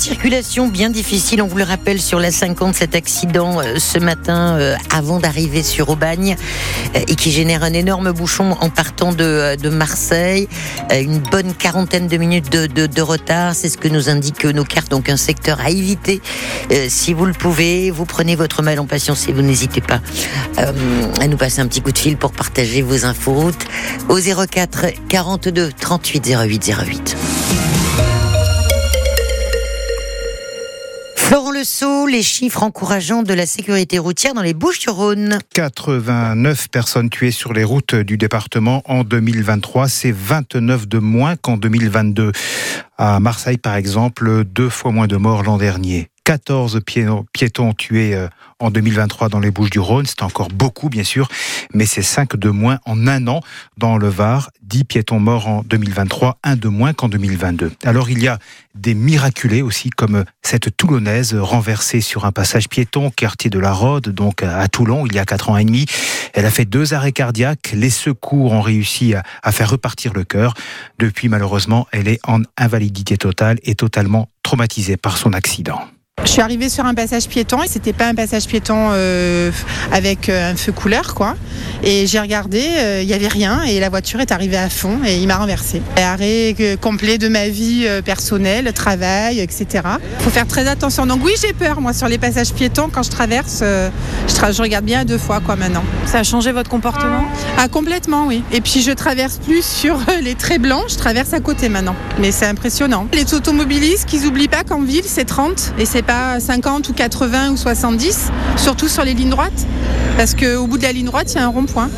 [0.00, 4.56] circulation bien difficile, on vous le rappelle, sur la 50, cet accident euh, ce matin
[4.58, 6.36] euh, avant d'arriver sur Aubagne
[6.96, 10.48] euh, et qui génère un énorme bouchon en partant de, Marseille.
[10.90, 14.90] une bonne quarantaine de minutes de, de, retard, c'est ce que nous indiquent nos cartes,
[14.90, 16.22] donc un secteur à éviter.
[16.88, 20.00] si vous le pouvez, vous prenez votre mal en patience et vous n'hésitez pas
[20.56, 23.66] à nous passer un petit coup de fil pour partager vos infos routes
[24.08, 27.16] au 04 42 38 08 08.
[31.30, 35.38] Florent Le Sceau, les chiffres encourageants de la sécurité routière dans les Bouches-du-Rhône.
[35.54, 41.56] 89 personnes tuées sur les routes du département en 2023, c'est 29 de moins qu'en
[41.56, 42.32] 2022.
[42.98, 46.08] À Marseille, par exemple, deux fois moins de morts l'an dernier.
[46.30, 46.78] 14
[47.32, 48.28] piétons tués euh,
[48.60, 50.06] en 2023 dans les Bouches du Rhône.
[50.06, 51.28] C'est encore beaucoup, bien sûr,
[51.74, 53.40] mais c'est 5 de moins en un an
[53.78, 54.48] dans le Var.
[54.62, 57.72] 10 piétons morts en 2023, un de moins qu'en 2022.
[57.82, 58.38] Alors il y a
[58.76, 64.10] des miraculés aussi, comme cette Toulonnaise renversée sur un passage piéton, quartier de la Rode,
[64.10, 65.86] donc à Toulon, il y a 4 ans et demi.
[66.32, 67.72] Elle a fait deux arrêts cardiaques.
[67.74, 70.54] Les secours ont réussi à, à faire repartir le cœur.
[71.00, 75.88] Depuis, malheureusement, elle est en invalidité totale et totalement traumatisée par son accident.
[76.24, 79.50] Je suis arrivée sur un passage piéton et c'était pas un passage piéton euh,
[79.90, 81.34] avec euh, un feu couleur quoi.
[81.82, 84.98] Et j'ai regardé, euh, il n'y avait rien et la voiture est arrivée à fond
[85.04, 85.80] et il m'a renversé.
[85.96, 89.66] Arrêt complet de ma vie personnelle, travail, etc.
[89.74, 91.06] Il Faut faire très attention.
[91.06, 93.60] Donc oui, j'ai peur moi sur les passages piétons quand je traverse.
[93.60, 95.84] Je, je, regarde bien deux fois quoi maintenant.
[96.06, 97.24] Ça a changé votre comportement?
[97.56, 98.42] Ah complètement oui.
[98.52, 101.96] Et puis je traverse plus sur les traits blancs, je traverse à côté maintenant.
[102.18, 103.06] Mais c'est impressionnant.
[103.12, 106.02] Les automobilistes, qu'ils oublient pas qu'en ville c'est 30 et c'est
[106.38, 109.66] 50 ou 80 ou 70, surtout sur les lignes droites,
[110.16, 111.90] parce qu'au bout de la ligne droite, il y a un rond-point.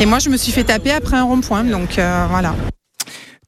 [0.00, 2.54] Et moi, je me suis fait taper après un rond-point, donc euh, voilà.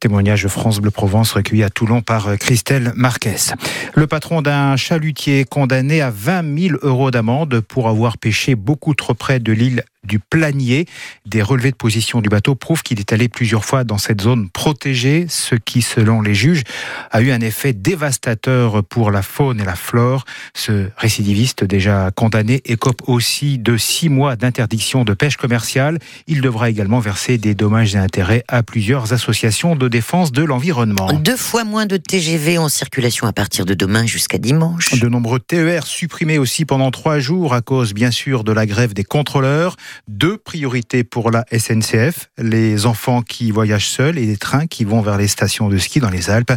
[0.00, 3.52] Témoignage France Bleu Provence recueilli à Toulon par euh, Christelle Marquez.
[3.94, 9.14] Le patron d'un chalutier condamné à 20 000 euros d'amende pour avoir pêché beaucoup trop
[9.14, 10.86] près de l'île du planier.
[11.26, 14.48] Des relevés de position du bateau prouvent qu'il est allé plusieurs fois dans cette zone
[14.50, 16.62] protégée, ce qui, selon les juges,
[17.10, 20.24] a eu un effet dévastateur pour la faune et la flore.
[20.54, 25.98] Ce récidiviste, déjà condamné, écope aussi de six mois d'interdiction de pêche commerciale.
[26.26, 31.12] Il devra également verser des dommages et intérêts à plusieurs associations de défense de l'environnement.
[31.12, 34.98] Deux fois moins de TGV en circulation à partir de demain jusqu'à dimanche.
[35.00, 38.94] De nombreux TER supprimés aussi pendant trois jours à cause, bien sûr, de la grève
[38.94, 39.76] des contrôleurs.
[40.06, 45.00] Deux priorités pour la SNCF, les enfants qui voyagent seuls et les trains qui vont
[45.00, 46.52] vers les stations de ski dans les Alpes.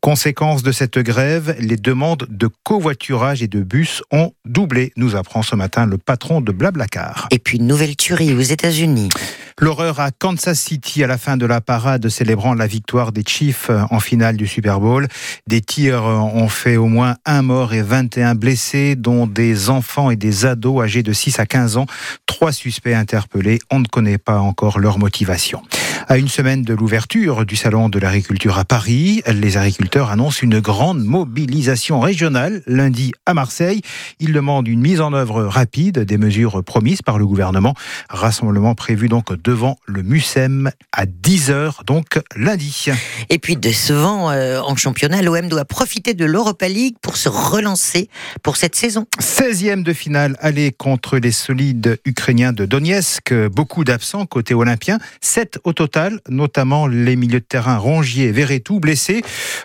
[0.00, 5.42] Conséquence de cette grève, les demandes de covoiturage et de bus ont doublé, nous apprend
[5.42, 7.28] ce matin le patron de Blablacar.
[7.30, 9.08] Et puis nouvelle tuerie aux États-Unis.
[9.58, 13.70] L'horreur à Kansas City à la fin de la parade célébrant la victoire des Chiefs
[13.90, 15.08] en finale du Super Bowl.
[15.46, 20.16] Des tirs ont fait au moins un mort et 21 blessés, dont des enfants et
[20.16, 21.86] des ados âgés de 6 à 15 ans.
[22.26, 23.58] Trois suspects interpellés.
[23.70, 25.62] On ne connaît pas encore leur motivation.
[26.08, 30.60] À une semaine de l'ouverture du Salon de l'agriculture à Paris, les agriculteurs annoncent une
[30.60, 33.80] grande mobilisation régionale lundi à Marseille.
[34.20, 37.74] Ils demandent une mise en œuvre rapide des mesures promises par le gouvernement.
[38.08, 42.86] Rassemblement prévu donc devant le MUSEM à 10h, donc lundi.
[43.28, 48.08] Et puis décevant euh, en championnat, l'OM doit profiter de l'Europa League pour se relancer
[48.44, 49.06] pour cette saison.
[49.18, 53.34] 16e de finale aller contre les solides ukrainiens de Donetsk.
[53.50, 55.00] Beaucoup d'absents côté olympien.
[55.20, 55.95] 7 au total
[56.28, 59.22] notamment les milieux de terrain Rongier et Verretou blessés.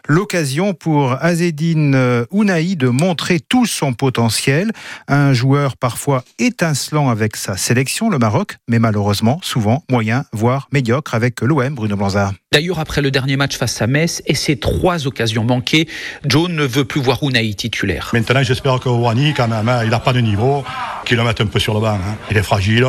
[0.08, 4.72] L'occasion pour Azedine euh, Ounaï de montrer tout son potentiel.
[5.08, 11.14] Un joueur parfois étincelant avec sa sélection, le Maroc, mais malheureusement souvent moyen, voire médiocre
[11.16, 12.41] avec l'OM, Bruno Blanzard.
[12.54, 15.88] D'ailleurs, après le dernier match face à Metz et ses trois occasions manquées,
[16.26, 18.10] Joe ne veut plus voir Ounaï titulaire.
[18.12, 20.66] Maintenant, j'espère que Wani, quand même, hein, il n'a pas de niveau,
[21.06, 21.94] qu'il le mette un peu sur le banc.
[21.94, 22.18] Hein.
[22.30, 22.86] Il est fragile.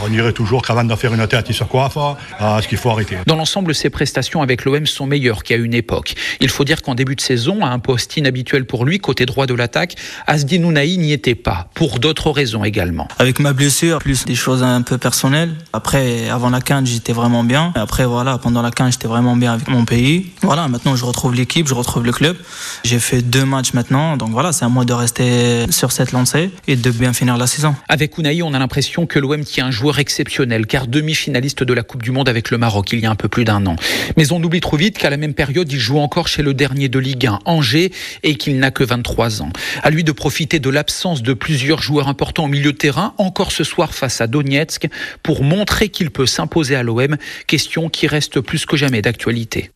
[0.00, 1.98] On dirait toujours qu'avant de faire une tête, il se coiffe.
[2.38, 3.16] Ah, ce qu'il faut arrêter.
[3.26, 6.14] Dans l'ensemble, ses prestations avec l'OM sont meilleures qu'à une époque.
[6.38, 9.46] Il faut dire qu'en début de saison, à un poste inhabituel pour lui, côté droit
[9.46, 9.96] de l'attaque,
[10.28, 13.08] Asdin Ounaï n'y était pas, pour d'autres raisons également.
[13.18, 15.56] Avec ma blessure, plus des choses un peu personnelles.
[15.72, 17.72] Après, avant la 15, j'étais vraiment bien.
[17.74, 20.26] Après, voilà, pendant la 15, j'étais vraiment bien avec mon pays.
[20.42, 22.36] Voilà, maintenant je retrouve l'équipe, je retrouve le club.
[22.84, 26.50] J'ai fait deux matchs maintenant, donc voilà, c'est à moi de rester sur cette lancée
[26.66, 27.74] et de bien finir la saison.
[27.88, 31.82] Avec Unai, on a l'impression que l'OM tient un joueur exceptionnel, car demi-finaliste de la
[31.82, 33.76] Coupe du Monde avec le Maroc il y a un peu plus d'un an.
[34.18, 36.90] Mais on oublie trop vite qu'à la même période, il joue encore chez le dernier
[36.90, 37.92] de Ligue 1, Angers,
[38.22, 39.50] et qu'il n'a que 23 ans.
[39.82, 43.50] À lui de profiter de l'absence de plusieurs joueurs importants au milieu de terrain, encore
[43.50, 44.88] ce soir face à Donetsk,
[45.22, 49.70] pour montrer qu'il peut s'imposer à l'OM, question qui reste plus que jamais d'actualité.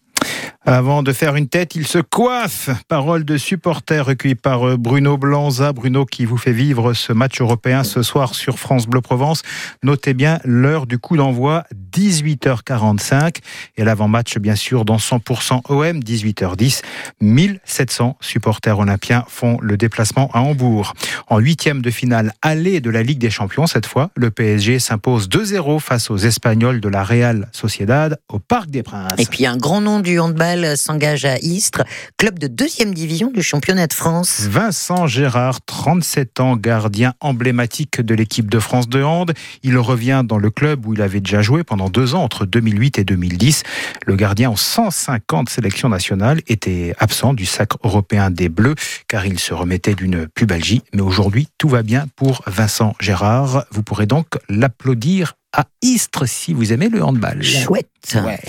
[0.66, 2.70] Avant de faire une tête, il se coiffe.
[2.88, 5.74] Parole de supporter recueillie par euh, Bruno Blanza.
[5.74, 9.42] Bruno qui vous fait vivre ce match européen ce soir sur France Bleu Provence.
[9.82, 13.40] Notez bien l'heure du coup d'envoi, 18h45.
[13.76, 16.80] Et l'avant-match, bien sûr, dans 100% OM, 18h10.
[17.20, 20.94] 1700 supporters olympiens font le déplacement à Hambourg.
[21.26, 25.28] En huitième de finale aller de la Ligue des Champions, cette fois, le PSG s'impose
[25.28, 29.18] 2-0 face aux Espagnols de la Real Sociedad au Parc des Princes.
[29.18, 31.84] Et puis un grand nom du handball s'engage à Istres,
[32.18, 34.42] club de deuxième division du championnat de France.
[34.48, 39.32] Vincent Gérard, 37 ans, gardien emblématique de l'équipe de France de hand.
[39.62, 42.98] Il revient dans le club où il avait déjà joué pendant deux ans, entre 2008
[42.98, 43.62] et 2010.
[44.06, 48.74] Le gardien en 150 sélections nationales était absent du sac européen des Bleus
[49.08, 50.82] car il se remettait d'une pubalgie.
[50.92, 53.64] Mais aujourd'hui, tout va bien pour Vincent Gérard.
[53.70, 57.42] Vous pourrez donc l'applaudir à Istres si vous aimez le handball.
[57.42, 58.16] Chouette.